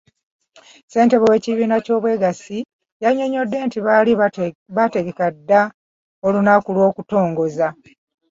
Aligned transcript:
Ssentebe 0.87 1.25
w'ekibiina 1.29 1.77
ky'obwegassi 1.85 2.57
yannyonnyodde 3.03 3.57
nti 3.65 3.77
baali 3.85 4.11
baategeka 4.75 5.25
dda 5.35 5.61
olunaku 6.25 6.69
lw'okutongoza. 6.75 7.67